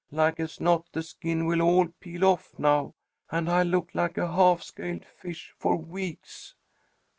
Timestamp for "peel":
1.99-2.25